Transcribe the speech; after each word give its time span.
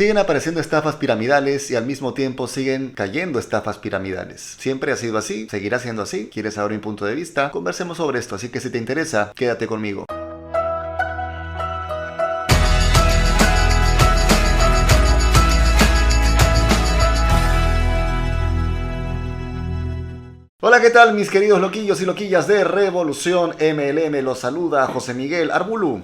Siguen 0.00 0.16
apareciendo 0.16 0.62
estafas 0.62 0.96
piramidales 0.96 1.70
y 1.70 1.76
al 1.76 1.84
mismo 1.84 2.14
tiempo 2.14 2.48
siguen 2.48 2.88
cayendo 2.88 3.38
estafas 3.38 3.76
piramidales. 3.76 4.56
Siempre 4.58 4.92
ha 4.92 4.96
sido 4.96 5.18
así, 5.18 5.46
seguirá 5.50 5.78
siendo 5.78 6.00
así. 6.00 6.30
¿Quieres 6.32 6.54
saber 6.54 6.72
mi 6.72 6.78
punto 6.78 7.04
de 7.04 7.14
vista? 7.14 7.50
Conversemos 7.50 7.98
sobre 7.98 8.18
esto, 8.18 8.34
así 8.34 8.48
que 8.48 8.60
si 8.60 8.70
te 8.70 8.78
interesa, 8.78 9.30
quédate 9.36 9.66
conmigo. 9.66 10.06
Hola, 20.62 20.80
¿qué 20.80 20.88
tal 20.88 21.12
mis 21.12 21.28
queridos 21.28 21.60
loquillos 21.60 22.00
y 22.00 22.06
loquillas 22.06 22.48
de 22.48 22.64
Revolución 22.64 23.50
MLM? 23.60 24.24
Los 24.24 24.38
saluda 24.38 24.86
José 24.86 25.12
Miguel 25.12 25.50
Arbulú. 25.50 26.02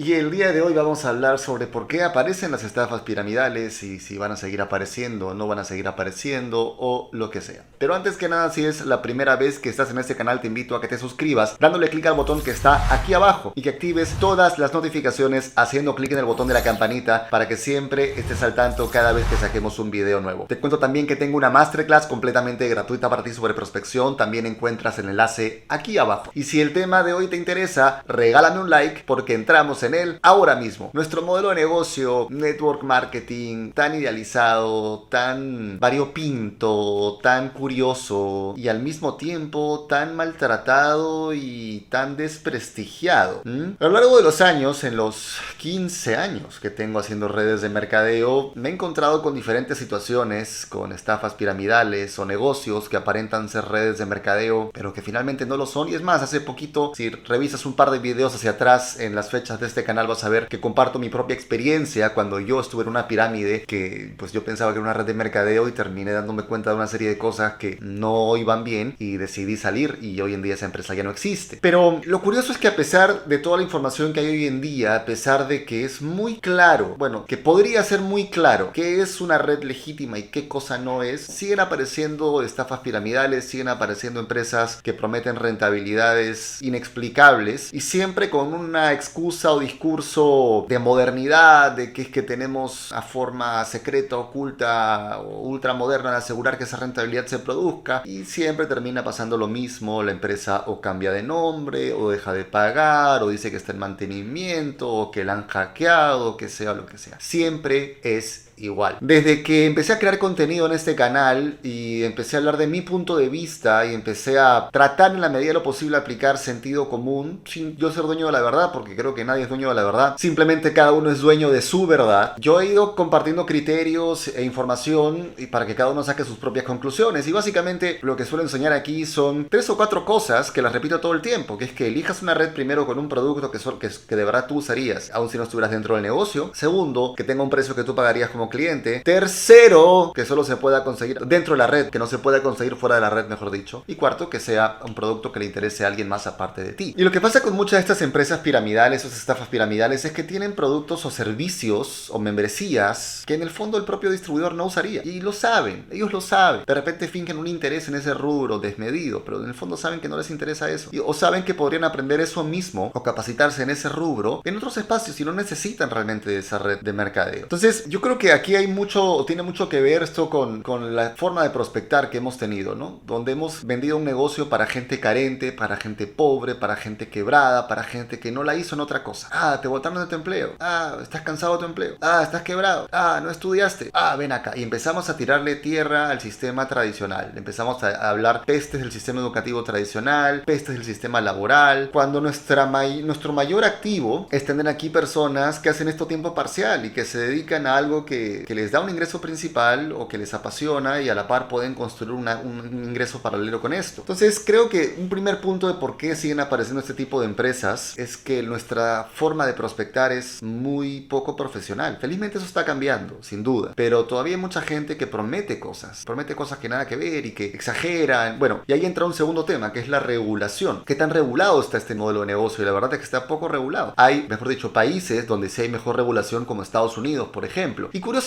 Y 0.00 0.12
el 0.12 0.30
día 0.30 0.52
de 0.52 0.62
hoy 0.62 0.74
vamos 0.74 1.04
a 1.04 1.08
hablar 1.08 1.40
sobre 1.40 1.66
por 1.66 1.88
qué 1.88 2.04
aparecen 2.04 2.52
las 2.52 2.62
estafas 2.62 3.00
piramidales 3.00 3.82
y 3.82 3.98
si 3.98 4.16
van 4.16 4.30
a 4.30 4.36
seguir 4.36 4.60
apareciendo 4.60 5.26
o 5.26 5.34
no 5.34 5.48
van 5.48 5.58
a 5.58 5.64
seguir 5.64 5.88
apareciendo 5.88 6.76
o 6.78 7.08
lo 7.10 7.30
que 7.30 7.40
sea. 7.40 7.64
Pero 7.78 7.96
antes 7.96 8.16
que 8.16 8.28
nada, 8.28 8.48
si 8.52 8.64
es 8.64 8.86
la 8.86 9.02
primera 9.02 9.34
vez 9.34 9.58
que 9.58 9.68
estás 9.68 9.90
en 9.90 9.98
este 9.98 10.14
canal, 10.14 10.40
te 10.40 10.46
invito 10.46 10.76
a 10.76 10.80
que 10.80 10.86
te 10.86 10.98
suscribas 10.98 11.56
dándole 11.58 11.88
clic 11.88 12.06
al 12.06 12.14
botón 12.14 12.42
que 12.42 12.52
está 12.52 12.94
aquí 12.94 13.12
abajo 13.12 13.52
y 13.56 13.62
que 13.62 13.70
actives 13.70 14.14
todas 14.20 14.60
las 14.60 14.72
notificaciones 14.72 15.50
haciendo 15.56 15.96
clic 15.96 16.12
en 16.12 16.18
el 16.18 16.26
botón 16.26 16.46
de 16.46 16.54
la 16.54 16.62
campanita 16.62 17.28
para 17.28 17.48
que 17.48 17.56
siempre 17.56 18.20
estés 18.20 18.44
al 18.44 18.54
tanto 18.54 18.88
cada 18.92 19.10
vez 19.10 19.26
que 19.26 19.34
saquemos 19.34 19.80
un 19.80 19.90
video 19.90 20.20
nuevo. 20.20 20.44
Te 20.44 20.60
cuento 20.60 20.78
también 20.78 21.08
que 21.08 21.16
tengo 21.16 21.36
una 21.36 21.50
masterclass 21.50 22.06
completamente 22.06 22.68
gratuita 22.68 23.10
para 23.10 23.24
ti 23.24 23.32
sobre 23.32 23.52
prospección, 23.52 24.16
también 24.16 24.46
encuentras 24.46 24.96
el 25.00 25.08
enlace 25.08 25.64
aquí 25.68 25.98
abajo. 25.98 26.30
Y 26.34 26.44
si 26.44 26.60
el 26.60 26.72
tema 26.72 27.02
de 27.02 27.14
hoy 27.14 27.26
te 27.26 27.36
interesa, 27.36 28.04
regálame 28.06 28.60
un 28.60 28.70
like 28.70 29.02
porque 29.04 29.34
entramos 29.34 29.82
en 29.82 29.87
él 29.94 30.18
ahora 30.22 30.56
mismo. 30.56 30.90
Nuestro 30.92 31.22
modelo 31.22 31.50
de 31.50 31.56
negocio, 31.56 32.26
network 32.30 32.82
marketing, 32.82 33.72
tan 33.72 33.94
idealizado, 33.94 35.06
tan 35.10 35.78
variopinto, 35.80 37.18
tan 37.22 37.50
curioso 37.50 38.54
y 38.56 38.68
al 38.68 38.80
mismo 38.80 39.16
tiempo 39.16 39.86
tan 39.88 40.16
maltratado 40.16 41.32
y 41.34 41.86
tan 41.90 42.16
desprestigiado. 42.16 43.42
A 43.44 43.84
lo 43.84 43.90
largo 43.90 44.16
de 44.16 44.22
los 44.22 44.40
años, 44.40 44.84
en 44.84 44.96
los 44.96 45.38
15 45.58 46.16
años 46.16 46.58
que 46.60 46.70
tengo 46.70 46.98
haciendo 46.98 47.28
redes 47.28 47.60
de 47.60 47.68
mercadeo, 47.68 48.52
me 48.54 48.68
he 48.68 48.72
encontrado 48.72 49.22
con 49.22 49.34
diferentes 49.34 49.78
situaciones, 49.78 50.66
con 50.66 50.92
estafas 50.92 51.34
piramidales 51.34 52.18
o 52.18 52.24
negocios 52.24 52.88
que 52.88 52.96
aparentan 52.96 53.48
ser 53.48 53.66
redes 53.66 53.98
de 53.98 54.06
mercadeo, 54.06 54.70
pero 54.72 54.92
que 54.92 55.02
finalmente 55.02 55.46
no 55.46 55.56
lo 55.56 55.66
son. 55.66 55.88
Y 55.88 55.94
es 55.94 56.02
más, 56.02 56.22
hace 56.22 56.40
poquito, 56.40 56.92
si 56.94 57.10
revisas 57.10 57.66
un 57.66 57.74
par 57.74 57.90
de 57.90 57.98
videos 57.98 58.34
hacia 58.34 58.52
atrás 58.52 58.98
en 58.98 59.14
las 59.14 59.30
fechas 59.30 59.60
de 59.60 59.66
este 59.66 59.77
canal 59.84 60.06
vas 60.06 60.24
a 60.24 60.28
ver 60.28 60.48
que 60.48 60.60
comparto 60.60 60.98
mi 60.98 61.08
propia 61.08 61.34
experiencia 61.34 62.14
cuando 62.14 62.40
yo 62.40 62.60
estuve 62.60 62.82
en 62.82 62.88
una 62.88 63.08
pirámide 63.08 63.64
que 63.64 64.14
pues 64.16 64.32
yo 64.32 64.44
pensaba 64.44 64.72
que 64.72 64.78
era 64.78 64.84
una 64.84 64.94
red 64.94 65.06
de 65.06 65.14
mercadeo 65.14 65.68
y 65.68 65.72
terminé 65.72 66.12
dándome 66.12 66.44
cuenta 66.44 66.70
de 66.70 66.76
una 66.76 66.86
serie 66.86 67.08
de 67.08 67.18
cosas 67.18 67.54
que 67.54 67.78
no 67.80 68.36
iban 68.36 68.64
bien 68.64 68.94
y 68.98 69.16
decidí 69.16 69.56
salir 69.56 69.98
y 70.00 70.20
hoy 70.20 70.34
en 70.34 70.42
día 70.42 70.54
esa 70.54 70.66
empresa 70.66 70.94
ya 70.94 71.02
no 71.02 71.10
existe. 71.10 71.58
Pero 71.60 72.00
lo 72.04 72.22
curioso 72.22 72.52
es 72.52 72.58
que 72.58 72.68
a 72.68 72.76
pesar 72.76 73.24
de 73.26 73.38
toda 73.38 73.58
la 73.58 73.62
información 73.62 74.12
que 74.12 74.20
hay 74.20 74.28
hoy 74.28 74.46
en 74.46 74.60
día, 74.60 74.96
a 74.96 75.04
pesar 75.04 75.48
de 75.48 75.64
que 75.64 75.84
es 75.84 76.02
muy 76.02 76.40
claro, 76.40 76.94
bueno, 76.98 77.24
que 77.26 77.36
podría 77.36 77.82
ser 77.82 78.00
muy 78.00 78.28
claro 78.28 78.72
qué 78.72 79.00
es 79.00 79.20
una 79.20 79.38
red 79.38 79.62
legítima 79.62 80.18
y 80.18 80.24
qué 80.24 80.48
cosa 80.48 80.78
no 80.78 81.02
es, 81.02 81.20
siguen 81.20 81.60
apareciendo 81.60 82.42
estafas 82.42 82.80
piramidales, 82.80 83.44
siguen 83.44 83.68
apareciendo 83.68 84.20
empresas 84.20 84.80
que 84.82 84.92
prometen 84.92 85.36
rentabilidades 85.36 86.60
inexplicables 86.62 87.72
y 87.72 87.80
siempre 87.80 88.30
con 88.30 88.52
una 88.54 88.92
excusa 88.92 89.52
o 89.52 89.60
discurso 89.68 90.66
de 90.68 90.78
modernidad, 90.78 91.72
de 91.72 91.92
que 91.92 92.02
es 92.02 92.08
que 92.08 92.22
tenemos 92.22 92.92
a 92.92 93.02
forma 93.02 93.64
secreta, 93.64 94.16
oculta 94.16 95.20
o 95.20 95.42
ultramoderna 95.42 96.10
de 96.10 96.16
asegurar 96.16 96.56
que 96.56 96.64
esa 96.64 96.78
rentabilidad 96.78 97.26
se 97.26 97.38
produzca 97.38 98.02
y 98.04 98.24
siempre 98.24 98.66
termina 98.66 99.04
pasando 99.04 99.36
lo 99.36 99.46
mismo, 99.46 100.02
la 100.02 100.12
empresa 100.12 100.64
o 100.66 100.80
cambia 100.80 101.12
de 101.12 101.22
nombre 101.22 101.92
o 101.92 102.10
deja 102.10 102.32
de 102.32 102.44
pagar 102.44 103.22
o 103.22 103.28
dice 103.28 103.50
que 103.50 103.58
está 103.58 103.72
en 103.72 103.78
mantenimiento 103.78 104.88
o 104.88 105.10
que 105.10 105.24
la 105.24 105.34
han 105.34 105.46
hackeado 105.46 106.30
o 106.30 106.36
que 106.36 106.48
sea 106.48 106.72
lo 106.72 106.86
que 106.86 106.98
sea. 106.98 107.18
Siempre 107.20 108.00
es 108.02 108.47
igual. 108.60 108.98
Desde 109.00 109.42
que 109.42 109.66
empecé 109.66 109.92
a 109.92 109.98
crear 109.98 110.18
contenido 110.18 110.66
en 110.66 110.72
este 110.72 110.94
canal 110.94 111.58
y 111.62 112.02
empecé 112.04 112.36
a 112.36 112.38
hablar 112.40 112.56
de 112.56 112.66
mi 112.66 112.82
punto 112.82 113.16
de 113.16 113.28
vista 113.28 113.86
y 113.86 113.94
empecé 113.94 114.38
a 114.38 114.68
tratar 114.72 115.12
en 115.12 115.20
la 115.20 115.28
medida 115.28 115.48
de 115.48 115.54
lo 115.54 115.62
posible 115.62 115.96
aplicar 115.96 116.38
sentido 116.38 116.88
común 116.88 117.40
sin 117.44 117.76
yo 117.76 117.90
ser 117.92 118.04
dueño 118.04 118.26
de 118.26 118.32
la 118.32 118.42
verdad, 118.42 118.70
porque 118.72 118.96
creo 118.96 119.14
que 119.14 119.24
nadie 119.24 119.44
es 119.44 119.48
dueño 119.48 119.68
de 119.68 119.74
la 119.74 119.84
verdad. 119.84 120.16
Simplemente 120.18 120.72
cada 120.72 120.92
uno 120.92 121.10
es 121.10 121.20
dueño 121.20 121.50
de 121.50 121.62
su 121.62 121.86
verdad. 121.86 122.34
Yo 122.38 122.60
he 122.60 122.66
ido 122.66 122.94
compartiendo 122.94 123.46
criterios 123.46 124.28
e 124.28 124.42
información 124.42 125.30
para 125.50 125.66
que 125.66 125.74
cada 125.74 125.90
uno 125.90 126.02
saque 126.02 126.24
sus 126.24 126.38
propias 126.38 126.64
conclusiones. 126.64 127.26
Y 127.26 127.32
básicamente 127.32 127.98
lo 128.02 128.16
que 128.16 128.24
suelo 128.24 128.42
enseñar 128.42 128.72
aquí 128.72 129.06
son 129.06 129.48
tres 129.48 129.68
o 129.70 129.76
cuatro 129.76 130.04
cosas 130.04 130.50
que 130.50 130.62
las 130.62 130.72
repito 130.72 131.00
todo 131.00 131.12
el 131.12 131.22
tiempo, 131.22 131.58
que 131.58 131.64
es 131.64 131.72
que 131.72 131.88
elijas 131.88 132.22
una 132.22 132.34
red 132.34 132.52
primero 132.52 132.86
con 132.86 132.98
un 132.98 133.08
producto 133.08 133.50
que, 133.50 133.58
que, 133.58 133.90
que 134.08 134.16
de 134.16 134.24
verdad 134.24 134.46
tú 134.46 134.56
usarías, 134.56 135.10
aun 135.12 135.28
si 135.28 135.36
no 135.36 135.44
estuvieras 135.44 135.70
dentro 135.70 135.94
del 135.94 136.02
negocio. 136.02 136.50
Segundo, 136.54 137.14
que 137.16 137.24
tenga 137.24 137.42
un 137.42 137.50
precio 137.50 137.74
que 137.74 137.84
tú 137.84 137.94
pagarías 137.94 138.30
como 138.30 138.47
cliente. 138.48 139.00
Tercero, 139.00 140.12
que 140.14 140.24
solo 140.24 140.44
se 140.44 140.56
pueda 140.56 140.84
conseguir 140.84 141.18
dentro 141.20 141.54
de 141.54 141.58
la 141.58 141.66
red, 141.66 141.88
que 141.88 141.98
no 141.98 142.06
se 142.06 142.18
pueda 142.18 142.42
conseguir 142.42 142.76
fuera 142.76 142.96
de 142.96 143.00
la 143.00 143.10
red, 143.10 143.26
mejor 143.26 143.50
dicho. 143.50 143.84
Y 143.86 143.94
cuarto, 143.94 144.30
que 144.30 144.40
sea 144.40 144.78
un 144.84 144.94
producto 144.94 145.32
que 145.32 145.40
le 145.40 145.46
interese 145.46 145.84
a 145.84 145.88
alguien 145.88 146.08
más 146.08 146.26
aparte 146.26 146.62
de 146.62 146.72
ti. 146.72 146.94
Y 146.96 147.02
lo 147.02 147.10
que 147.10 147.20
pasa 147.20 147.42
con 147.42 147.54
muchas 147.54 147.78
de 147.78 147.80
estas 147.80 148.02
empresas 148.02 148.40
piramidales 148.40 149.04
o 149.04 149.08
estafas 149.08 149.48
piramidales 149.48 150.04
es 150.04 150.12
que 150.12 150.22
tienen 150.22 150.54
productos 150.54 151.04
o 151.04 151.10
servicios 151.10 152.10
o 152.10 152.18
membresías 152.18 153.24
que 153.26 153.34
en 153.34 153.42
el 153.42 153.50
fondo 153.50 153.78
el 153.78 153.84
propio 153.84 154.10
distribuidor 154.10 154.54
no 154.54 154.66
usaría. 154.66 155.02
Y 155.04 155.20
lo 155.20 155.32
saben, 155.32 155.86
ellos 155.90 156.12
lo 156.12 156.20
saben. 156.20 156.62
De 156.66 156.74
repente 156.74 157.08
fingen 157.08 157.38
un 157.38 157.46
interés 157.46 157.88
en 157.88 157.94
ese 157.94 158.14
rubro 158.14 158.58
desmedido, 158.58 159.24
pero 159.24 159.42
en 159.42 159.48
el 159.48 159.54
fondo 159.54 159.76
saben 159.76 160.00
que 160.00 160.08
no 160.08 160.16
les 160.16 160.30
interesa 160.30 160.70
eso. 160.70 160.90
o 161.04 161.14
saben 161.14 161.44
que 161.44 161.54
podrían 161.54 161.84
aprender 161.84 162.20
eso 162.20 162.44
mismo 162.44 162.90
o 162.94 163.02
capacitarse 163.02 163.62
en 163.62 163.70
ese 163.70 163.88
rubro 163.88 164.40
en 164.44 164.56
otros 164.56 164.76
espacios 164.76 165.20
y 165.20 165.24
no 165.24 165.32
necesitan 165.32 165.90
realmente 165.90 166.36
esa 166.36 166.58
red 166.58 166.80
de 166.80 166.92
mercadeo. 166.92 167.42
Entonces, 167.42 167.84
yo 167.86 168.00
creo 168.00 168.18
que 168.18 168.32
aquí 168.38 168.56
hay 168.56 168.66
mucho, 168.66 169.24
tiene 169.26 169.42
mucho 169.42 169.68
que 169.68 169.80
ver 169.80 170.02
esto 170.02 170.30
con, 170.30 170.62
con 170.62 170.94
la 170.94 171.10
forma 171.10 171.42
de 171.42 171.50
prospectar 171.50 172.10
que 172.10 172.18
hemos 172.18 172.38
tenido, 172.38 172.74
¿no? 172.74 173.00
Donde 173.04 173.32
hemos 173.32 173.64
vendido 173.64 173.96
un 173.96 174.04
negocio 174.04 174.48
para 174.48 174.66
gente 174.66 175.00
carente, 175.00 175.52
para 175.52 175.76
gente 175.76 176.06
pobre, 176.06 176.54
para 176.54 176.76
gente 176.76 177.08
quebrada, 177.08 177.68
para 177.68 177.82
gente 177.82 178.18
que 178.18 178.32
no 178.32 178.44
la 178.44 178.54
hizo 178.54 178.74
en 178.74 178.80
otra 178.80 179.02
cosa. 179.02 179.28
Ah, 179.32 179.58
te 179.60 179.68
botaron 179.68 179.98
de 179.98 180.06
tu 180.06 180.14
empleo. 180.14 180.54
Ah, 180.60 180.96
estás 181.02 181.22
cansado 181.22 181.54
de 181.54 181.58
tu 181.60 181.64
empleo. 181.66 181.96
Ah, 182.00 182.22
estás 182.22 182.42
quebrado. 182.42 182.88
Ah, 182.92 183.20
no 183.22 183.30
estudiaste. 183.30 183.90
Ah, 183.92 184.16
ven 184.16 184.32
acá. 184.32 184.52
Y 184.56 184.62
empezamos 184.62 185.08
a 185.08 185.16
tirarle 185.16 185.56
tierra 185.56 186.10
al 186.10 186.20
sistema 186.20 186.68
tradicional. 186.68 187.32
Empezamos 187.36 187.82
a 187.82 188.08
hablar 188.08 188.44
pestes 188.44 188.80
del 188.80 188.92
sistema 188.92 189.20
educativo 189.20 189.62
tradicional, 189.64 190.42
pestes 190.42 190.74
del 190.74 190.84
sistema 190.84 191.20
laboral, 191.20 191.90
cuando 191.92 192.20
nuestra 192.20 192.66
nuestro 193.02 193.32
mayor 193.32 193.64
activo 193.64 194.28
es 194.30 194.44
tener 194.44 194.68
aquí 194.68 194.88
personas 194.88 195.58
que 195.58 195.68
hacen 195.68 195.88
esto 195.88 196.06
tiempo 196.06 196.34
parcial 196.34 196.84
y 196.84 196.90
que 196.90 197.04
se 197.04 197.18
dedican 197.18 197.66
a 197.66 197.76
algo 197.76 198.04
que, 198.04 198.27
que 198.46 198.54
les 198.54 198.72
da 198.72 198.80
un 198.80 198.90
ingreso 198.90 199.20
principal 199.20 199.92
o 199.92 200.08
que 200.08 200.18
les 200.18 200.34
apasiona 200.34 201.00
y 201.00 201.08
a 201.08 201.14
la 201.14 201.26
par 201.26 201.48
pueden 201.48 201.74
construir 201.74 202.12
un 202.12 202.84
ingreso 202.84 203.20
paralelo 203.20 203.60
con 203.60 203.72
esto. 203.72 204.02
Entonces 204.02 204.42
creo 204.44 204.68
que 204.68 204.96
un 204.98 205.08
primer 205.08 205.40
punto 205.40 205.68
de 205.68 205.74
por 205.74 205.96
qué 205.96 206.16
siguen 206.16 206.40
apareciendo 206.40 206.80
este 206.80 206.94
tipo 206.94 207.20
de 207.20 207.26
empresas 207.26 207.98
es 207.98 208.16
que 208.16 208.42
nuestra 208.42 209.08
forma 209.12 209.46
de 209.46 209.52
prospectar 209.52 210.12
es 210.12 210.42
muy 210.42 211.02
poco 211.02 211.36
profesional. 211.36 211.98
Felizmente 212.00 212.38
eso 212.38 212.46
está 212.46 212.64
cambiando, 212.64 213.18
sin 213.22 213.42
duda, 213.42 213.72
pero 213.74 214.04
todavía 214.04 214.36
hay 214.36 214.40
mucha 214.40 214.60
gente 214.62 214.96
que 214.96 215.06
promete 215.06 215.58
cosas, 215.58 216.04
promete 216.04 216.34
cosas 216.34 216.58
que 216.58 216.68
nada 216.68 216.86
que 216.86 216.96
ver 216.96 217.26
y 217.26 217.32
que 217.32 217.46
exageran. 217.46 218.38
Bueno, 218.38 218.62
y 218.66 218.72
ahí 218.72 218.84
entra 218.84 219.04
un 219.04 219.14
segundo 219.14 219.44
tema, 219.44 219.72
que 219.72 219.80
es 219.80 219.88
la 219.88 220.00
regulación. 220.00 220.82
¿Qué 220.84 220.94
tan 220.94 221.10
regulado 221.10 221.60
está 221.60 221.78
este 221.78 221.94
modelo 221.94 222.20
de 222.20 222.26
negocio? 222.26 222.62
Y 222.62 222.66
la 222.66 222.72
verdad 222.72 222.92
es 222.92 222.98
que 222.98 223.04
está 223.04 223.26
poco 223.26 223.48
regulado. 223.48 223.94
Hay, 223.96 224.26
mejor 224.28 224.48
dicho, 224.48 224.72
países 224.72 225.26
donde 225.26 225.48
sí 225.48 225.62
hay 225.62 225.68
mejor 225.68 225.96
regulación 225.96 226.44
como 226.44 226.62
Estados 226.62 226.98
Unidos, 226.98 227.28
por 227.28 227.44
ejemplo. 227.44 227.90
Y 227.92 228.00
curiosamente 228.00 228.17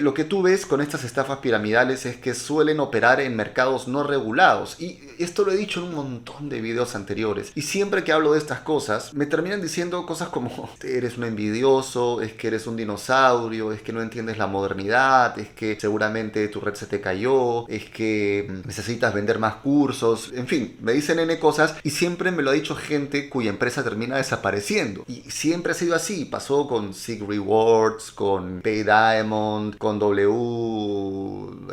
lo 0.00 0.14
que 0.14 0.24
tú 0.24 0.42
ves 0.42 0.66
con 0.66 0.80
estas 0.80 1.04
estafas 1.04 1.38
piramidales 1.38 2.06
es 2.06 2.16
que 2.16 2.34
suelen 2.34 2.80
operar 2.80 3.20
en 3.20 3.36
mercados 3.36 3.88
no 3.88 4.02
regulados. 4.02 4.76
Y 4.80 5.00
esto 5.18 5.44
lo 5.44 5.52
he 5.52 5.56
dicho 5.56 5.80
en 5.80 5.88
un 5.88 5.94
montón 5.94 6.48
de 6.48 6.60
videos 6.60 6.94
anteriores. 6.94 7.52
Y 7.54 7.62
siempre 7.62 8.04
que 8.04 8.12
hablo 8.12 8.32
de 8.32 8.38
estas 8.38 8.60
cosas, 8.60 9.14
me 9.14 9.26
terminan 9.26 9.62
diciendo 9.62 10.04
cosas 10.06 10.28
como, 10.28 10.70
eres 10.82 11.16
un 11.16 11.24
envidioso, 11.24 12.20
es 12.20 12.32
que 12.32 12.48
eres 12.48 12.66
un 12.66 12.76
dinosaurio, 12.76 13.72
es 13.72 13.82
que 13.82 13.92
no 13.92 14.02
entiendes 14.02 14.38
la 14.38 14.46
modernidad, 14.46 15.38
es 15.38 15.48
que 15.48 15.78
seguramente 15.80 16.46
tu 16.48 16.60
red 16.60 16.74
se 16.74 16.86
te 16.86 17.00
cayó, 17.00 17.66
es 17.68 17.88
que 17.90 18.50
necesitas 18.64 19.14
vender 19.14 19.38
más 19.38 19.56
cursos, 19.56 20.30
en 20.34 20.46
fin, 20.46 20.76
me 20.80 20.92
dicen 20.92 21.18
N 21.18 21.38
cosas 21.38 21.74
y 21.82 21.90
siempre 21.90 22.30
me 22.30 22.42
lo 22.42 22.50
ha 22.50 22.54
dicho 22.54 22.74
gente 22.74 23.28
cuya 23.28 23.50
empresa 23.50 23.82
termina 23.82 24.16
desapareciendo. 24.16 25.04
Y 25.06 25.22
siempre 25.30 25.72
ha 25.72 25.74
sido 25.74 25.94
así, 25.94 26.24
pasó 26.24 26.66
con 26.68 26.94
Sig 26.94 27.26
Rewards, 27.26 28.10
con 28.12 28.60
Pay 28.60 28.82
Diamond, 28.82 29.27
con 29.30 29.98
W, 29.98 30.30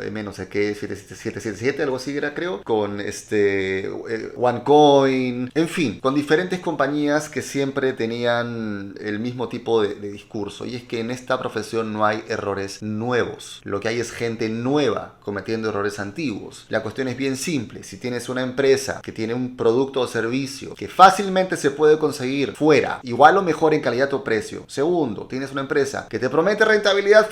M 0.02 0.22
no 0.22 0.32
sé 0.32 0.48
qué, 0.48 0.74
7777, 0.74 1.82
algo 1.82 1.96
así 1.96 2.16
era 2.16 2.34
creo, 2.34 2.62
con 2.62 3.00
este 3.00 3.86
eh, 3.86 4.32
OneCoin, 4.36 5.50
en 5.54 5.68
fin, 5.68 6.00
con 6.00 6.14
diferentes 6.14 6.60
compañías 6.60 7.28
que 7.28 7.42
siempre 7.42 7.92
tenían 7.92 8.94
el 9.00 9.18
mismo 9.18 9.48
tipo 9.48 9.82
de, 9.82 9.94
de 9.94 10.10
discurso. 10.10 10.64
Y 10.66 10.76
es 10.76 10.82
que 10.84 11.00
en 11.00 11.10
esta 11.10 11.38
profesión 11.38 11.92
no 11.92 12.04
hay 12.04 12.22
errores 12.28 12.82
nuevos, 12.82 13.60
lo 13.64 13.80
que 13.80 13.88
hay 13.88 14.00
es 14.00 14.12
gente 14.12 14.48
nueva 14.48 15.16
cometiendo 15.22 15.68
errores 15.68 15.98
antiguos. 15.98 16.66
La 16.68 16.82
cuestión 16.82 17.08
es 17.08 17.16
bien 17.16 17.36
simple, 17.36 17.82
si 17.82 17.96
tienes 17.96 18.28
una 18.28 18.42
empresa 18.42 19.00
que 19.02 19.12
tiene 19.12 19.34
un 19.34 19.56
producto 19.56 20.00
o 20.00 20.06
servicio 20.06 20.74
que 20.74 20.88
fácilmente 20.88 21.56
se 21.56 21.70
puede 21.70 21.98
conseguir 21.98 22.54
fuera, 22.54 23.00
igual 23.02 23.36
o 23.36 23.42
mejor 23.42 23.74
en 23.74 23.80
calidad 23.80 24.12
o 24.14 24.24
precio. 24.24 24.64
Segundo, 24.66 25.26
tienes 25.26 25.52
una 25.52 25.62
empresa 25.62 26.06
que 26.08 26.18
te 26.18 26.30
promete 26.30 26.64
rentabilidad 26.64 27.28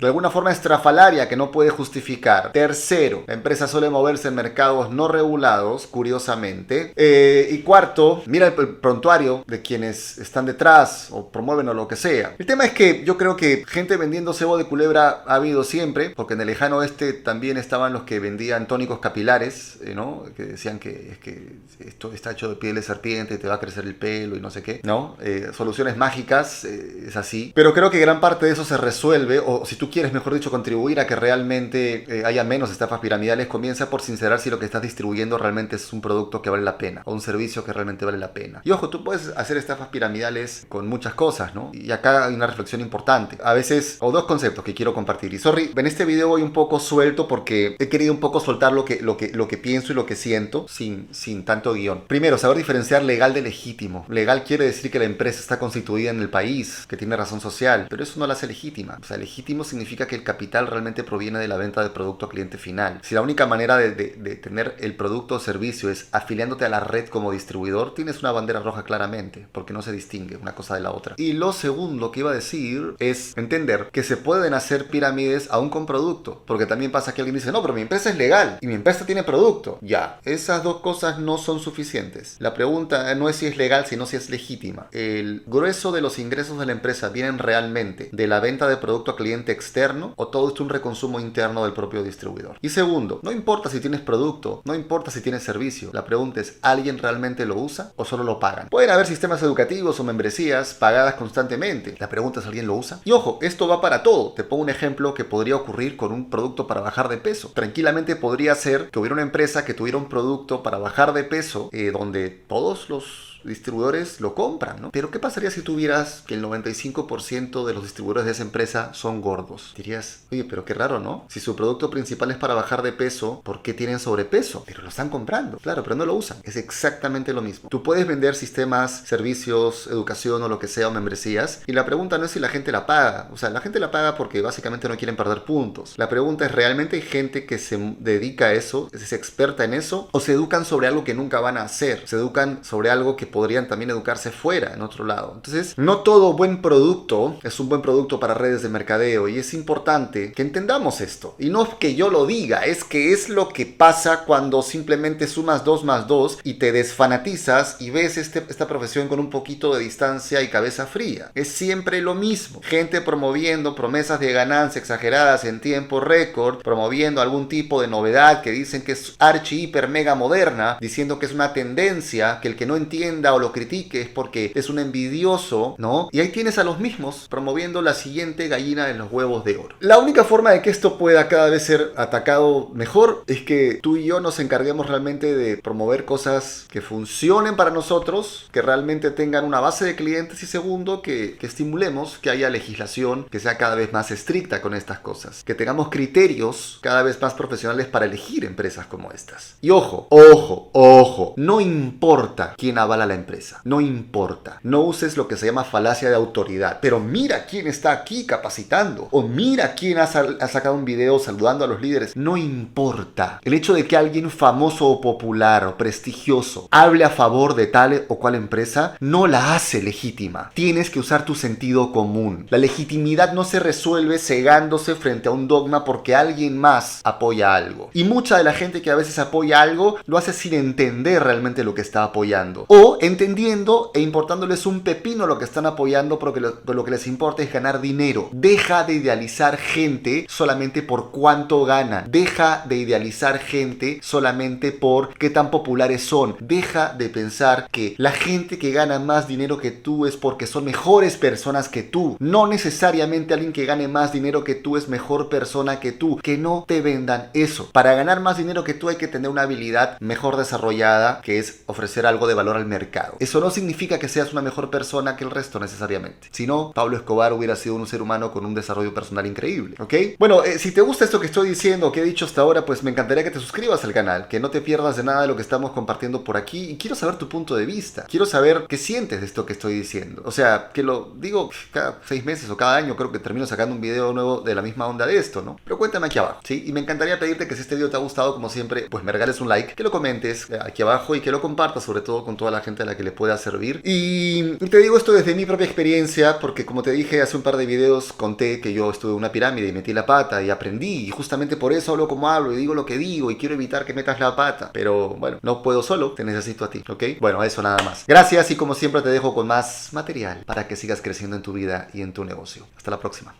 de 0.00 0.06
alguna 0.06 0.30
forma 0.30 0.52
estrafalaria 0.52 1.28
que 1.28 1.36
no 1.36 1.50
puede 1.50 1.70
justificar. 1.70 2.52
Tercero, 2.52 3.24
la 3.26 3.34
empresa 3.34 3.66
suele 3.66 3.90
moverse 3.90 4.28
en 4.28 4.34
mercados 4.34 4.90
no 4.90 5.08
regulados, 5.08 5.86
curiosamente. 5.86 6.92
Eh, 6.96 7.48
y 7.50 7.58
cuarto, 7.58 8.22
mira 8.26 8.46
el 8.46 8.54
prontuario 8.54 9.44
de 9.46 9.62
quienes 9.62 10.18
están 10.18 10.46
detrás 10.46 11.08
o 11.10 11.30
promueven 11.30 11.68
o 11.68 11.74
lo 11.74 11.88
que 11.88 11.96
sea. 11.96 12.34
El 12.38 12.46
tema 12.46 12.64
es 12.64 12.72
que 12.72 13.04
yo 13.04 13.16
creo 13.16 13.36
que 13.36 13.64
gente 13.66 13.96
vendiendo 13.96 14.32
cebo 14.32 14.56
de 14.56 14.64
culebra 14.64 15.24
ha 15.26 15.34
habido 15.34 15.64
siempre, 15.64 16.10
porque 16.10 16.34
en 16.34 16.40
el 16.40 16.46
lejano 16.46 16.78
oeste 16.78 17.12
también 17.12 17.56
estaban 17.56 17.92
los 17.92 18.02
que 18.02 18.20
vendían 18.20 18.66
tónicos 18.66 18.98
capilares, 19.00 19.78
eh, 19.84 19.94
¿no? 19.94 20.24
Que 20.36 20.44
decían 20.44 20.78
que, 20.78 21.10
es 21.12 21.18
que 21.18 21.56
esto 21.80 22.12
está 22.12 22.32
hecho 22.32 22.48
de 22.48 22.56
piel 22.56 22.76
de 22.76 22.82
serpiente, 22.82 23.38
te 23.38 23.48
va 23.48 23.54
a 23.54 23.60
crecer 23.60 23.84
el 23.84 23.94
pelo 23.94 24.36
y 24.36 24.40
no 24.40 24.50
sé 24.50 24.62
qué, 24.62 24.80
¿no? 24.82 25.16
Eh, 25.20 25.50
soluciones 25.52 25.96
mágicas, 25.96 26.64
es 26.64 27.16
así. 27.16 27.52
Pero 27.54 27.74
creo 27.74 27.90
que 27.90 27.98
gran 27.98 28.20
parte 28.20 28.46
de 28.46 28.52
eso 28.52 28.64
se 28.64 28.76
resuelve, 28.76 29.38
o 29.38 29.55
si 29.64 29.76
tú 29.76 29.90
quieres, 29.90 30.12
mejor 30.12 30.34
dicho, 30.34 30.50
contribuir 30.50 31.00
a 31.00 31.06
que 31.06 31.16
realmente 31.16 32.22
haya 32.24 32.44
menos 32.44 32.70
estafas 32.70 33.00
piramidales, 33.00 33.46
comienza 33.46 33.90
por 33.90 34.02
sincerar 34.02 34.40
si 34.40 34.50
lo 34.50 34.58
que 34.58 34.66
estás 34.66 34.82
distribuyendo 34.82 35.38
realmente 35.38 35.76
es 35.76 35.92
un 35.92 36.00
producto 36.00 36.42
que 36.42 36.50
vale 36.50 36.62
la 36.62 36.78
pena, 36.78 37.02
o 37.04 37.12
un 37.12 37.20
servicio 37.20 37.64
que 37.64 37.72
realmente 37.72 38.04
vale 38.04 38.18
la 38.18 38.32
pena. 38.32 38.60
Y 38.64 38.70
ojo, 38.70 38.88
tú 38.88 39.04
puedes 39.04 39.28
hacer 39.36 39.56
estafas 39.56 39.88
piramidales 39.88 40.66
con 40.68 40.88
muchas 40.88 41.14
cosas, 41.14 41.54
¿no? 41.54 41.70
Y 41.72 41.90
acá 41.90 42.26
hay 42.26 42.34
una 42.34 42.46
reflexión 42.46 42.80
importante. 42.80 43.38
A 43.42 43.54
veces, 43.54 43.96
o 44.00 44.12
dos 44.12 44.24
conceptos 44.24 44.64
que 44.64 44.74
quiero 44.74 44.94
compartir. 44.94 45.32
Y 45.32 45.38
sorry, 45.38 45.70
en 45.74 45.86
este 45.86 46.04
video 46.04 46.28
voy 46.28 46.42
un 46.42 46.52
poco 46.52 46.80
suelto 46.80 47.28
porque 47.28 47.76
he 47.78 47.88
querido 47.88 48.12
un 48.12 48.20
poco 48.20 48.40
soltar 48.40 48.72
lo 48.72 48.84
que, 48.84 49.00
lo 49.00 49.16
que, 49.16 49.28
lo 49.32 49.48
que 49.48 49.56
pienso 49.56 49.92
y 49.92 49.94
lo 49.94 50.06
que 50.06 50.16
siento 50.16 50.66
sin, 50.68 51.08
sin 51.12 51.44
tanto 51.44 51.74
guion. 51.74 52.04
Primero, 52.06 52.38
saber 52.38 52.56
diferenciar 52.56 53.04
legal 53.04 53.34
de 53.34 53.42
legítimo. 53.42 54.06
Legal 54.08 54.44
quiere 54.44 54.64
decir 54.66 54.90
que 54.90 54.98
la 54.98 55.04
empresa 55.04 55.40
está 55.40 55.58
constituida 55.58 56.10
en 56.10 56.20
el 56.20 56.28
país, 56.28 56.86
que 56.88 56.96
tiene 56.96 57.16
razón 57.16 57.40
social, 57.40 57.86
pero 57.88 58.02
eso 58.02 58.18
no 58.18 58.26
la 58.26 58.34
hace 58.34 58.46
legítima. 58.46 58.98
O 59.00 59.04
sea, 59.04 59.16
significa 59.64 60.06
que 60.06 60.16
el 60.16 60.24
capital 60.24 60.66
realmente 60.66 61.04
proviene 61.04 61.38
de 61.38 61.48
la 61.48 61.56
venta 61.56 61.82
de 61.82 61.90
producto 61.90 62.26
a 62.26 62.28
cliente 62.28 62.58
final. 62.58 63.00
Si 63.02 63.14
la 63.14 63.22
única 63.22 63.46
manera 63.46 63.76
de, 63.76 63.90
de 63.90 64.36
tener 64.36 64.76
el 64.78 64.96
producto 64.96 65.36
o 65.36 65.40
servicio 65.40 65.90
es 65.90 66.08
afiliándote 66.12 66.64
a 66.64 66.68
la 66.68 66.80
red 66.80 67.08
como 67.08 67.32
distribuidor, 67.32 67.94
tienes 67.94 68.20
una 68.20 68.32
bandera 68.32 68.60
roja 68.60 68.84
claramente, 68.84 69.46
porque 69.52 69.72
no 69.72 69.82
se 69.82 69.92
distingue 69.92 70.36
una 70.36 70.54
cosa 70.54 70.74
de 70.74 70.80
la 70.80 70.92
otra. 70.92 71.14
Y 71.18 71.32
lo 71.32 71.52
segundo 71.52 72.10
que 72.10 72.20
iba 72.20 72.30
a 72.30 72.34
decir 72.34 72.94
es 72.98 73.36
entender 73.36 73.88
que 73.92 74.02
se 74.02 74.16
pueden 74.16 74.54
hacer 74.54 74.88
pirámides 74.88 75.48
aún 75.50 75.70
con 75.70 75.86
producto, 75.86 76.42
porque 76.46 76.66
también 76.66 76.92
pasa 76.92 77.14
que 77.14 77.20
alguien 77.20 77.36
dice, 77.36 77.52
no, 77.52 77.62
pero 77.62 77.74
mi 77.74 77.82
empresa 77.82 78.10
es 78.10 78.16
legal 78.16 78.58
y 78.60 78.66
mi 78.66 78.74
empresa 78.74 79.06
tiene 79.06 79.22
producto. 79.22 79.78
Ya, 79.80 80.20
esas 80.24 80.62
dos 80.62 80.80
cosas 80.80 81.18
no 81.18 81.38
son 81.38 81.60
suficientes. 81.60 82.36
La 82.38 82.54
pregunta 82.54 83.14
no 83.14 83.28
es 83.28 83.36
si 83.36 83.46
es 83.46 83.56
legal, 83.56 83.86
sino 83.86 84.06
si 84.06 84.16
es 84.16 84.30
legítima. 84.30 84.88
El 84.92 85.42
grueso 85.46 85.92
de 85.92 86.00
los 86.00 86.18
ingresos 86.18 86.58
de 86.58 86.66
la 86.66 86.72
empresa 86.72 87.08
vienen 87.08 87.38
realmente 87.38 88.08
de 88.12 88.26
la 88.26 88.40
venta 88.40 88.68
de 88.68 88.76
producto 88.76 89.12
a 89.12 89.16
cliente 89.16 89.35
externo 89.52 90.14
o 90.16 90.28
todo 90.28 90.52
es 90.52 90.60
un 90.60 90.68
reconsumo 90.68 91.20
interno 91.20 91.64
del 91.64 91.72
propio 91.72 92.02
distribuidor. 92.02 92.58
Y 92.60 92.70
segundo, 92.70 93.20
no 93.22 93.32
importa 93.32 93.68
si 93.68 93.80
tienes 93.80 94.00
producto, 94.00 94.62
no 94.64 94.74
importa 94.74 95.10
si 95.10 95.20
tienes 95.20 95.42
servicio. 95.42 95.90
La 95.92 96.04
pregunta 96.04 96.40
es, 96.40 96.58
¿alguien 96.62 96.98
realmente 96.98 97.46
lo 97.46 97.56
usa 97.56 97.92
o 97.96 98.04
solo 98.04 98.24
lo 98.24 98.38
pagan? 98.38 98.68
Pueden 98.68 98.90
haber 98.90 99.06
sistemas 99.06 99.42
educativos 99.42 99.98
o 100.00 100.04
membresías 100.04 100.74
pagadas 100.74 101.14
constantemente. 101.14 101.94
La 101.98 102.08
pregunta 102.08 102.40
es, 102.40 102.46
¿alguien 102.46 102.66
lo 102.66 102.74
usa? 102.74 103.00
Y 103.04 103.12
ojo, 103.12 103.38
esto 103.42 103.68
va 103.68 103.80
para 103.80 104.02
todo. 104.02 104.32
Te 104.32 104.44
pongo 104.44 104.62
un 104.62 104.70
ejemplo 104.70 105.14
que 105.14 105.24
podría 105.24 105.56
ocurrir 105.56 105.96
con 105.96 106.12
un 106.12 106.30
producto 106.30 106.66
para 106.66 106.80
bajar 106.80 107.08
de 107.08 107.18
peso. 107.18 107.50
Tranquilamente 107.54 108.16
podría 108.16 108.54
ser 108.54 108.90
que 108.90 108.98
hubiera 108.98 109.14
una 109.14 109.22
empresa 109.22 109.64
que 109.64 109.74
tuviera 109.74 109.98
un 109.98 110.08
producto 110.08 110.62
para 110.62 110.78
bajar 110.78 111.12
de 111.12 111.24
peso 111.24 111.68
eh, 111.72 111.90
donde 111.92 112.30
todos 112.30 112.88
los 112.88 113.35
distribuidores 113.46 114.20
lo 114.20 114.34
compran, 114.34 114.80
¿no? 114.80 114.90
Pero 114.90 115.10
¿qué 115.10 115.18
pasaría 115.18 115.50
si 115.50 115.62
tuvieras 115.62 116.22
que 116.26 116.34
el 116.34 116.44
95% 116.44 117.66
de 117.66 117.74
los 117.74 117.82
distribuidores 117.82 118.26
de 118.26 118.32
esa 118.32 118.42
empresa 118.42 118.92
son 118.94 119.20
gordos? 119.20 119.72
Dirías, 119.76 120.20
oye, 120.30 120.44
pero 120.44 120.64
qué 120.64 120.74
raro, 120.74 121.00
¿no? 121.00 121.24
Si 121.28 121.40
su 121.40 121.56
producto 121.56 121.90
principal 121.90 122.30
es 122.30 122.36
para 122.36 122.54
bajar 122.54 122.82
de 122.82 122.92
peso, 122.92 123.40
¿por 123.44 123.62
qué 123.62 123.74
tienen 123.74 123.98
sobrepeso? 123.98 124.64
Pero 124.66 124.82
lo 124.82 124.88
están 124.88 125.08
comprando, 125.08 125.58
claro, 125.58 125.82
pero 125.82 125.96
no 125.96 126.06
lo 126.06 126.14
usan. 126.14 126.38
Es 126.42 126.56
exactamente 126.56 127.32
lo 127.32 127.42
mismo. 127.42 127.68
Tú 127.68 127.82
puedes 127.82 128.06
vender 128.06 128.34
sistemas, 128.34 129.02
servicios, 129.06 129.86
educación 129.86 130.42
o 130.42 130.48
lo 130.48 130.58
que 130.58 130.68
sea, 130.68 130.88
o 130.88 130.90
membresías, 130.90 131.62
y 131.66 131.72
la 131.72 131.86
pregunta 131.86 132.18
no 132.18 132.24
es 132.24 132.30
si 132.32 132.40
la 132.40 132.48
gente 132.48 132.72
la 132.72 132.86
paga. 132.86 133.28
O 133.32 133.36
sea, 133.36 133.50
la 133.50 133.60
gente 133.60 133.80
la 133.80 133.90
paga 133.90 134.16
porque 134.16 134.40
básicamente 134.40 134.88
no 134.88 134.96
quieren 134.96 135.16
perder 135.16 135.44
puntos. 135.44 135.94
La 135.96 136.08
pregunta 136.08 136.46
es, 136.46 136.52
¿realmente 136.52 136.96
hay 136.96 137.02
gente 137.02 137.46
que 137.46 137.58
se 137.58 137.76
dedica 137.98 138.46
a 138.46 138.52
eso, 138.52 138.88
es 138.92 139.12
experta 139.12 139.64
en 139.64 139.74
eso, 139.74 140.08
o 140.12 140.20
se 140.20 140.32
educan 140.32 140.64
sobre 140.64 140.86
algo 140.86 141.04
que 141.04 141.14
nunca 141.14 141.40
van 141.40 141.56
a 141.56 141.62
hacer? 141.62 142.06
Se 142.06 142.16
educan 142.16 142.64
sobre 142.64 142.90
algo 142.90 143.16
que 143.16 143.26
podrían 143.36 143.68
también 143.68 143.90
educarse 143.90 144.30
fuera, 144.30 144.72
en 144.72 144.80
otro 144.80 145.04
lado. 145.04 145.32
Entonces, 145.34 145.76
no 145.76 145.98
todo 145.98 146.32
buen 146.32 146.62
producto 146.62 147.38
es 147.42 147.60
un 147.60 147.68
buen 147.68 147.82
producto 147.82 148.18
para 148.18 148.32
redes 148.32 148.62
de 148.62 148.70
mercadeo 148.70 149.28
y 149.28 149.36
es 149.36 149.52
importante 149.52 150.32
que 150.32 150.40
entendamos 150.40 151.02
esto. 151.02 151.34
Y 151.38 151.50
no 151.50 151.64
es 151.64 151.74
que 151.74 151.94
yo 151.94 152.08
lo 152.08 152.24
diga, 152.24 152.64
es 152.64 152.82
que 152.82 153.12
es 153.12 153.28
lo 153.28 153.50
que 153.50 153.66
pasa 153.66 154.24
cuando 154.24 154.62
simplemente 154.62 155.28
sumas 155.28 155.64
2 155.64 155.84
más 155.84 156.06
2 156.06 156.38
y 156.44 156.54
te 156.54 156.72
desfanatizas 156.72 157.76
y 157.78 157.90
ves 157.90 158.16
este, 158.16 158.42
esta 158.48 158.66
profesión 158.66 159.08
con 159.08 159.20
un 159.20 159.28
poquito 159.28 159.74
de 159.74 159.80
distancia 159.80 160.40
y 160.40 160.48
cabeza 160.48 160.86
fría. 160.86 161.30
Es 161.34 161.48
siempre 161.48 162.00
lo 162.00 162.14
mismo. 162.14 162.62
Gente 162.62 163.02
promoviendo 163.02 163.74
promesas 163.74 164.18
de 164.18 164.32
ganancia 164.32 164.80
exageradas 164.80 165.44
en 165.44 165.60
tiempo 165.60 166.00
récord, 166.00 166.62
promoviendo 166.62 167.20
algún 167.20 167.50
tipo 167.50 167.82
de 167.82 167.88
novedad 167.88 168.40
que 168.40 168.50
dicen 168.50 168.80
que 168.80 168.92
es 168.92 169.14
archi, 169.18 169.64
hiper, 169.64 169.88
mega 169.88 170.14
moderna, 170.14 170.78
diciendo 170.80 171.18
que 171.18 171.26
es 171.26 171.32
una 171.32 171.52
tendencia, 171.52 172.38
que 172.40 172.48
el 172.48 172.56
que 172.56 172.64
no 172.64 172.76
entienda 172.76 173.25
o 173.34 173.38
lo 173.38 173.52
critique 173.52 174.00
es 174.00 174.08
porque 174.08 174.52
es 174.54 174.68
un 174.68 174.78
envidioso, 174.78 175.74
¿no? 175.78 176.08
Y 176.12 176.20
ahí 176.20 176.28
tienes 176.28 176.58
a 176.58 176.64
los 176.64 176.78
mismos 176.78 177.26
promoviendo 177.28 177.82
la 177.82 177.94
siguiente 177.94 178.48
gallina 178.48 178.90
en 178.90 178.98
los 178.98 179.12
huevos 179.12 179.44
de 179.44 179.56
oro. 179.56 179.74
La 179.80 179.98
única 179.98 180.24
forma 180.24 180.50
de 180.50 180.62
que 180.62 180.70
esto 180.70 180.98
pueda 180.98 181.28
cada 181.28 181.50
vez 181.50 181.64
ser 181.64 181.92
atacado 181.96 182.70
mejor 182.74 183.24
es 183.26 183.42
que 183.42 183.78
tú 183.82 183.96
y 183.96 184.04
yo 184.04 184.20
nos 184.20 184.38
encarguemos 184.38 184.86
realmente 184.86 185.34
de 185.34 185.56
promover 185.56 186.04
cosas 186.04 186.66
que 186.70 186.80
funcionen 186.80 187.56
para 187.56 187.70
nosotros, 187.70 188.48
que 188.52 188.62
realmente 188.62 189.10
tengan 189.10 189.44
una 189.44 189.60
base 189.60 189.84
de 189.84 189.96
clientes 189.96 190.42
y 190.42 190.46
segundo, 190.46 191.02
que, 191.02 191.36
que 191.38 191.46
estimulemos 191.46 192.18
que 192.18 192.30
haya 192.30 192.50
legislación 192.50 193.26
que 193.30 193.40
sea 193.40 193.58
cada 193.58 193.74
vez 193.74 193.92
más 193.92 194.10
estricta 194.10 194.60
con 194.62 194.74
estas 194.74 195.00
cosas, 195.00 195.42
que 195.44 195.54
tengamos 195.54 195.88
criterios 195.88 196.78
cada 196.82 197.02
vez 197.02 197.20
más 197.20 197.34
profesionales 197.34 197.86
para 197.86 198.06
elegir 198.06 198.44
empresas 198.44 198.86
como 198.86 199.10
estas. 199.12 199.56
Y 199.60 199.70
ojo, 199.70 200.06
ojo, 200.10 200.70
ojo, 200.72 201.34
no 201.36 201.60
importa 201.60 202.54
quién 202.56 202.78
avala 202.78 203.06
la 203.06 203.14
empresa. 203.16 203.60
No 203.64 203.80
importa. 203.80 204.60
No 204.62 204.82
uses 204.82 205.16
lo 205.16 205.26
que 205.26 205.36
se 205.36 205.46
llama 205.46 205.64
falacia 205.64 206.08
de 206.08 206.14
autoridad. 206.14 206.78
Pero 206.80 207.00
mira 207.00 207.46
quién 207.46 207.66
está 207.66 207.90
aquí 207.90 208.24
capacitando. 208.24 209.08
O 209.10 209.22
mira 209.22 209.74
quién 209.74 209.98
ha, 209.98 210.06
sacado 210.06 210.74
un 210.74 210.84
video 210.84 211.18
saludando 211.18 211.64
a 211.64 211.68
los 211.68 211.82
líderes. 211.82 212.14
No 212.14 212.36
importa. 212.36 213.40
El 213.44 213.54
hecho 213.54 213.74
de 213.74 213.86
que 213.86 213.96
alguien 213.96 214.30
famoso 214.30 214.86
o 214.86 215.00
popular 215.00 215.66
o 215.66 215.76
prestigioso 215.76 216.68
hable 216.70 217.04
a 217.04 217.10
favor 217.10 217.54
de 217.54 217.66
tal 217.66 218.04
o 218.08 218.18
cual 218.18 218.34
empresa 218.34 218.96
no 219.00 219.26
la 219.26 219.54
hace 219.54 219.82
legítima. 219.82 220.50
Tienes 220.54 220.90
que 220.90 221.00
usar 221.00 221.24
tu 221.24 221.34
sentido 221.34 221.92
común. 221.92 222.46
La 222.50 222.58
legitimidad 222.58 223.32
no 223.32 223.44
se 223.44 223.60
resuelve 223.60 224.18
cegándose 224.18 224.94
frente 224.94 225.28
a 225.28 225.32
un 225.32 225.48
dogma 225.48 225.84
porque 225.84 226.14
alguien 226.14 226.58
más 226.58 227.00
apoya 227.04 227.54
algo. 227.54 227.90
Y 227.92 228.04
mucha 228.04 228.36
de 228.36 228.44
la 228.44 228.52
gente 228.52 228.82
que 228.82 228.90
a 228.90 228.96
veces 228.96 229.18
apoya 229.18 229.60
algo 229.60 229.96
lo 230.06 230.18
hace 230.18 230.32
sin 230.32 230.54
entender 230.54 231.22
realmente 231.22 231.64
lo 231.64 231.74
que 231.74 231.82
está 231.82 232.02
apoyando. 232.04 232.64
O 232.68 232.95
entendiendo 233.00 233.90
e 233.94 234.00
importándoles 234.00 234.66
un 234.66 234.80
pepino 234.80 235.26
lo 235.26 235.38
que 235.38 235.44
están 235.44 235.66
apoyando 235.66 236.18
porque 236.18 236.40
lo, 236.40 236.54
lo, 236.66 236.84
que 236.84 236.90
les 236.90 237.06
importa 237.06 237.42
es 237.42 237.52
ganar 237.52 237.80
dinero. 237.80 238.28
Deja 238.32 238.84
de 238.84 238.94
idealizar 238.94 239.56
gente 239.56 240.26
solamente 240.28 240.82
por 240.82 241.10
cuánto 241.10 241.64
ganan. 241.64 242.10
Deja 242.10 242.64
de 242.68 242.76
idealizar 242.76 243.38
gente 243.38 244.00
solamente 244.02 244.72
por 244.72 245.14
qué 245.14 245.30
tan 245.30 245.50
populares 245.50 246.02
son. 246.02 246.36
Deja 246.40 246.94
de 246.96 247.08
pensar 247.08 247.68
que 247.70 247.94
la 247.98 248.12
gente 248.12 248.58
que 248.58 248.72
gana 248.72 248.98
más 248.98 249.28
dinero 249.28 249.58
que 249.58 249.70
tú 249.70 250.06
es 250.06 250.16
porque 250.16 250.46
son 250.46 250.64
mejores 250.64 251.16
personas 251.16 251.68
que 251.68 251.82
tú. 251.82 252.16
No 252.18 252.46
necesariamente 252.46 253.34
alguien 253.34 253.52
que 253.52 253.66
gane 253.66 253.88
más 253.88 254.12
dinero 254.12 254.44
que 254.44 254.54
tú 254.54 254.76
es 254.76 254.88
mejor 254.88 255.28
persona 255.28 255.80
que 255.80 255.92
tú. 255.92 256.18
Que 256.22 256.38
no 256.38 256.64
te 256.66 256.80
vendan 256.80 257.30
eso. 257.34 257.70
Para 257.72 257.94
ganar 257.94 258.20
más 258.20 258.36
dinero 258.36 258.64
que 258.64 258.74
tú 258.74 258.88
hay 258.88 258.96
que 258.96 259.08
tener 259.08 259.30
una 259.30 259.42
habilidad 259.42 259.98
mejor 260.00 260.36
desarrollada 260.36 261.20
que 261.22 261.38
es 261.38 261.62
ofrecer 261.66 262.06
algo 262.06 262.26
de 262.26 262.34
valor 262.34 262.56
al 262.56 262.66
mercado 262.66 262.85
mercado. 262.86 263.16
Eso 263.18 263.40
no 263.40 263.50
significa 263.50 263.98
que 263.98 264.08
seas 264.08 264.32
una 264.32 264.42
mejor 264.42 264.70
persona 264.70 265.16
que 265.16 265.24
el 265.24 265.30
resto 265.30 265.58
necesariamente. 265.58 266.28
Si 266.30 266.46
no, 266.46 266.72
Pablo 266.74 266.96
Escobar 266.96 267.32
hubiera 267.32 267.56
sido 267.56 267.74
un 267.74 267.86
ser 267.86 268.02
humano 268.02 268.32
con 268.32 268.46
un 268.46 268.54
desarrollo 268.54 268.94
personal 268.94 269.26
increíble, 269.26 269.76
¿ok? 269.78 269.94
Bueno, 270.18 270.44
eh, 270.44 270.58
si 270.58 270.72
te 270.72 270.80
gusta 270.80 271.04
esto 271.04 271.20
que 271.20 271.26
estoy 271.26 271.48
diciendo, 271.48 271.92
que 271.92 272.00
he 272.00 272.04
dicho 272.04 272.24
hasta 272.24 272.40
ahora, 272.40 272.64
pues 272.64 272.82
me 272.82 272.90
encantaría 272.90 273.24
que 273.24 273.30
te 273.30 273.40
suscribas 273.40 273.84
al 273.84 273.92
canal, 273.92 274.28
que 274.28 274.40
no 274.40 274.50
te 274.50 274.60
pierdas 274.60 274.96
de 274.96 275.04
nada 275.04 275.22
de 275.22 275.28
lo 275.28 275.36
que 275.36 275.42
estamos 275.42 275.72
compartiendo 275.72 276.22
por 276.24 276.36
aquí 276.36 276.70
y 276.70 276.76
quiero 276.76 276.96
saber 276.96 277.16
tu 277.16 277.28
punto 277.28 277.56
de 277.56 277.66
vista. 277.66 278.04
Quiero 278.08 278.26
saber 278.26 278.66
qué 278.68 278.76
sientes 278.76 279.20
de 279.20 279.26
esto 279.26 279.44
que 279.44 279.52
estoy 279.52 279.74
diciendo. 279.74 280.22
O 280.24 280.30
sea, 280.30 280.70
que 280.72 280.82
lo 280.82 281.12
digo 281.16 281.50
cada 281.72 281.98
seis 282.06 282.24
meses 282.24 282.48
o 282.50 282.56
cada 282.56 282.76
año, 282.76 282.96
creo 282.96 283.12
que 283.12 283.18
termino 283.18 283.46
sacando 283.46 283.74
un 283.74 283.80
video 283.80 284.12
nuevo 284.12 284.40
de 284.40 284.54
la 284.54 284.62
misma 284.62 284.86
onda 284.86 285.06
de 285.06 285.16
esto, 285.16 285.42
¿no? 285.42 285.56
Pero 285.64 285.78
cuéntame 285.78 286.06
aquí 286.06 286.18
abajo, 286.18 286.40
¿sí? 286.44 286.64
Y 286.66 286.72
me 286.72 286.80
encantaría 286.80 287.18
pedirte 287.18 287.48
que 287.48 287.54
si 287.54 287.62
este 287.62 287.74
video 287.74 287.90
te 287.90 287.96
ha 287.96 288.00
gustado, 288.00 288.34
como 288.34 288.48
siempre, 288.48 288.88
pues 288.90 289.04
me 289.04 289.12
regales 289.12 289.40
un 289.40 289.48
like, 289.48 289.74
que 289.74 289.82
lo 289.82 289.90
comentes 289.90 290.48
eh, 290.50 290.58
aquí 290.60 290.82
abajo 290.82 291.14
y 291.14 291.20
que 291.20 291.30
lo 291.30 291.40
compartas, 291.40 291.84
sobre 291.84 292.00
todo 292.00 292.24
con 292.24 292.36
toda 292.36 292.50
la 292.50 292.60
a 292.82 292.86
la 292.86 292.96
que 292.96 293.02
le 293.02 293.12
pueda 293.12 293.36
servir. 293.38 293.80
Y 293.84 294.54
te 294.68 294.78
digo 294.78 294.96
esto 294.96 295.12
desde 295.12 295.34
mi 295.34 295.46
propia 295.46 295.66
experiencia, 295.66 296.38
porque 296.38 296.64
como 296.64 296.82
te 296.82 296.92
dije 296.92 297.22
hace 297.22 297.36
un 297.36 297.42
par 297.42 297.56
de 297.56 297.66
videos, 297.66 298.12
conté 298.12 298.60
que 298.60 298.72
yo 298.72 298.90
estuve 298.90 299.12
en 299.12 299.18
una 299.18 299.32
pirámide 299.32 299.68
y 299.68 299.72
metí 299.72 299.92
la 299.92 300.06
pata 300.06 300.42
y 300.42 300.50
aprendí, 300.50 301.06
y 301.06 301.10
justamente 301.10 301.56
por 301.56 301.72
eso 301.72 301.92
hablo 301.92 302.08
como 302.08 302.28
hablo 302.28 302.52
y 302.52 302.56
digo 302.56 302.74
lo 302.74 302.86
que 302.86 302.98
digo 302.98 303.30
y 303.30 303.36
quiero 303.36 303.54
evitar 303.54 303.84
que 303.84 303.94
metas 303.94 304.20
la 304.20 304.34
pata. 304.36 304.70
Pero 304.72 305.10
bueno, 305.10 305.38
no 305.42 305.62
puedo 305.62 305.82
solo, 305.82 306.12
te 306.12 306.24
necesito 306.24 306.64
a 306.64 306.70
ti, 306.70 306.82
¿ok? 306.88 307.04
Bueno, 307.20 307.42
eso 307.42 307.62
nada 307.62 307.82
más. 307.82 308.04
Gracias 308.06 308.50
y 308.50 308.56
como 308.56 308.74
siempre 308.74 309.02
te 309.02 309.08
dejo 309.08 309.34
con 309.34 309.46
más 309.46 309.92
material 309.92 310.42
para 310.46 310.68
que 310.68 310.76
sigas 310.76 311.00
creciendo 311.00 311.36
en 311.36 311.42
tu 311.42 311.52
vida 311.52 311.88
y 311.92 312.02
en 312.02 312.12
tu 312.12 312.24
negocio. 312.24 312.66
Hasta 312.76 312.90
la 312.90 313.00
próxima. 313.00 313.34